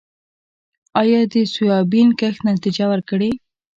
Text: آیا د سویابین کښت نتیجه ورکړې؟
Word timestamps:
آیا 1.01 1.21
د 1.33 1.35
سویابین 1.53 2.07
کښت 2.19 2.41
نتیجه 2.51 2.85
ورکړې؟ 2.91 3.31